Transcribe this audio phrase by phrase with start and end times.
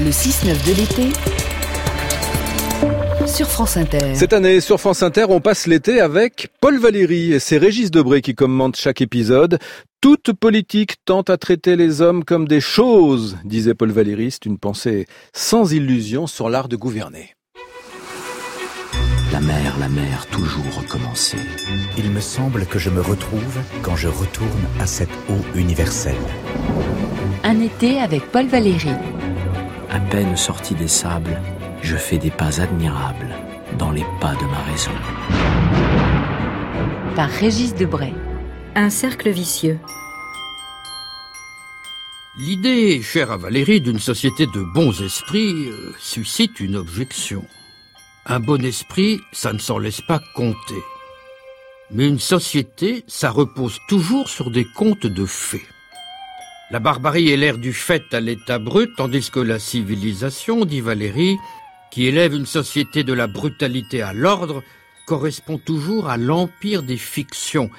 [0.00, 1.02] Le 6-9 de l'été
[3.26, 4.14] sur France Inter.
[4.14, 8.22] Cette année, sur France Inter, on passe l'été avec Paul Valéry et c'est Régis Debré
[8.22, 9.58] qui commente chaque épisode.
[10.00, 14.30] Toute politique tente à traiter les hommes comme des choses, disait Paul Valéry.
[14.30, 15.04] C'est une pensée
[15.34, 17.34] sans illusion sur l'art de gouverner.
[19.32, 21.36] La mer, la mer, toujours recommencer.
[21.98, 26.16] Il me semble que je me retrouve quand je retourne à cette eau universelle.
[27.44, 28.88] Un été avec Paul Valéry.
[29.92, 31.42] À peine sorti des sables,
[31.82, 33.34] je fais des pas admirables
[33.76, 34.92] dans les pas de ma raison.
[37.16, 38.14] Par Régis Debray.
[38.76, 39.80] Un cercle vicieux.
[42.38, 47.44] L'idée, chère à Valérie, d'une société de bons esprits euh, suscite une objection.
[48.26, 50.84] Un bon esprit, ça ne s'en laisse pas compter.
[51.90, 55.66] Mais une société, ça repose toujours sur des contes de fées.
[56.70, 61.36] La barbarie est l'air du fait à l'état brut, tandis que la civilisation, dit Valérie,
[61.90, 64.62] qui élève une société de la brutalité à l'ordre,
[65.04, 67.70] correspond toujours à l'empire des fictions.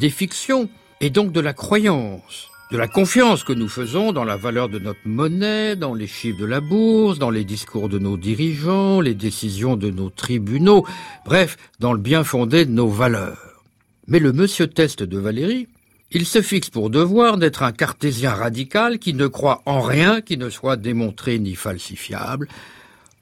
[0.00, 0.68] Des fictions
[1.00, 4.80] et donc de la croyance, de la confiance que nous faisons dans la valeur de
[4.80, 9.14] notre monnaie, dans les chiffres de la bourse, dans les discours de nos dirigeants, les
[9.14, 10.84] décisions de nos tribunaux,
[11.24, 13.62] bref, dans le bien fondé de nos valeurs.
[14.08, 15.68] Mais le monsieur test de Valérie,
[16.12, 20.36] il se fixe pour devoir d'être un cartésien radical qui ne croit en rien qui
[20.36, 22.48] ne soit démontré ni falsifiable,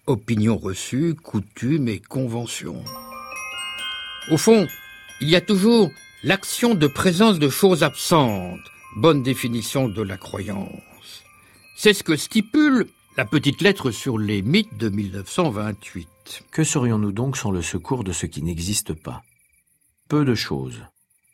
[0.06, 2.82] opinions reçues, coutumes et conventions.
[4.30, 4.66] Au fond,
[5.20, 5.90] il y a toujours
[6.22, 8.60] l'action de présence de choses absentes,
[8.96, 11.22] bonne définition de la croyance.
[11.76, 16.08] C'est ce que stipule la petite lettre sur les mythes de 1928.
[16.50, 19.22] Que serions-nous donc sans le secours de ce qui n'existe pas?
[20.08, 20.82] Peu de choses.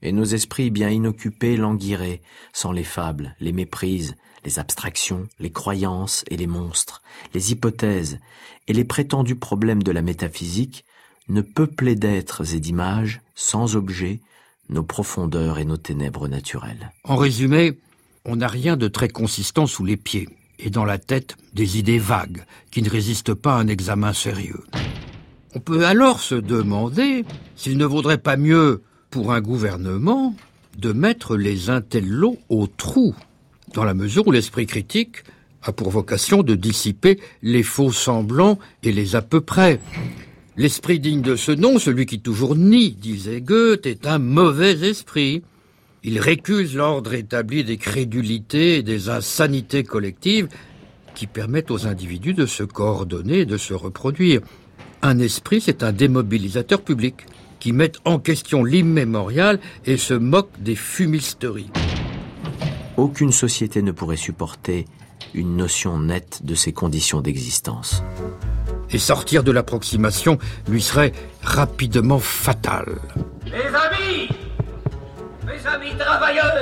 [0.05, 2.21] Et nos esprits bien inoccupés languiraient
[2.53, 7.03] sans les fables, les méprises, les abstractions, les croyances et les monstres,
[7.33, 8.21] les hypothèses
[8.69, 10.85] et les prétendus problèmes de la métaphysique,
[11.29, 14.21] ne peuplaient d'êtres et d'images, sans objet,
[14.69, 16.93] nos profondeurs et nos ténèbres naturelles.
[17.05, 17.79] En résumé,
[18.27, 20.29] on n'a rien de très consistant sous les pieds,
[20.59, 24.65] et dans la tête des idées vagues, qui ne résistent pas à un examen sérieux.
[25.55, 27.25] On peut alors se demander
[27.57, 28.83] s'il ne vaudrait pas mieux,
[29.15, 30.35] pour un gouvernement,
[30.77, 33.15] de mettre les intellos au trou
[33.73, 35.23] dans la mesure où l'esprit critique
[35.63, 39.79] a pour vocation de dissiper les faux semblants et les à peu près.
[40.57, 45.45] L'esprit digne de ce nom, celui qui toujours nie, disait Goethe, est un mauvais esprit.
[46.03, 50.49] Il récuse l'ordre établi des crédulités et des insanités collectives
[51.15, 54.41] qui permettent aux individus de se coordonner et de se reproduire.
[55.03, 57.27] Un esprit, c'est un démobilisateur public
[57.65, 61.71] qui met en question l'immémorial et se moque des fumisteries.
[62.99, 64.85] Aucune société ne pourrait supporter
[65.33, 68.03] une notion nette de ses conditions d'existence.
[68.91, 70.37] Et sortir de l'approximation
[70.69, 72.99] lui serait rapidement fatal.
[73.47, 74.29] Les amis
[75.47, 76.54] Mes amis travailleurs,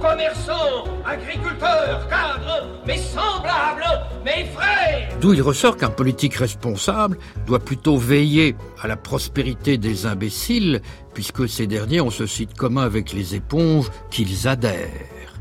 [0.00, 3.84] commerçants, agriculteurs, cadres, mes semblables,
[4.24, 10.06] mes frères D'où il ressort qu'un politique responsable doit plutôt veiller à la prospérité des
[10.06, 10.80] imbéciles,
[11.12, 14.88] puisque ces derniers ont ce site commun avec les éponges qu'ils adhèrent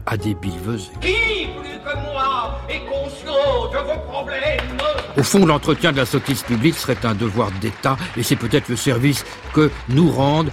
[0.07, 0.89] à des billevesées.
[1.01, 4.77] Qui, plus que moi, est conscient de vos problèmes?
[5.17, 8.75] Au fond, l'entretien de la sottise publique serait un devoir d'État, et c'est peut-être le
[8.75, 10.51] service que nous rendent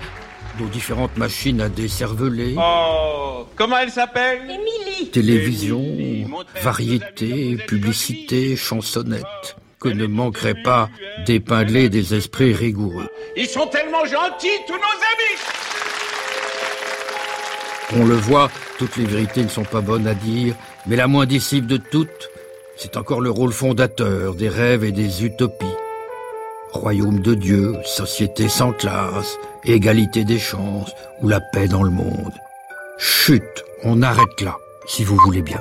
[0.60, 2.54] nos différentes machines à décerveler.
[2.58, 4.42] Oh, comment elle s'appelle?
[4.44, 6.26] Émilie Télévision, Émilie,
[6.62, 10.88] variété, publicité, chansonnette, que ne manqueraient pas
[11.26, 13.08] d'épingler des esprits rigoureux.
[13.36, 15.38] Ils sont tellement gentils, tous nos amis
[18.02, 20.54] On le voit, toutes les vérités ne sont pas bonnes à dire,
[20.86, 22.30] mais la moins disciple de toutes,
[22.76, 25.66] c'est encore le rôle fondateur des rêves et des utopies.
[26.72, 30.92] Royaume de Dieu, société sans classe, égalité des chances,
[31.22, 32.32] ou la paix dans le monde.
[32.98, 33.42] Chut,
[33.82, 35.60] on arrête là, si vous voulez bien.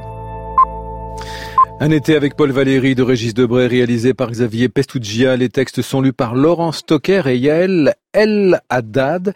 [1.79, 5.35] Un été avec Paul Valéry de Régis Debray, réalisé par Xavier Pestugia.
[5.35, 9.31] Les textes sont lus par Laurent Stocker et Yael El Haddad.